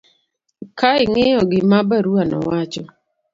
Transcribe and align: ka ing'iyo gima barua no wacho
ka 0.79 0.89
ing'iyo 1.03 1.39
gima 1.51 1.77
barua 1.89 2.23
no 2.31 2.37
wacho 2.47 2.83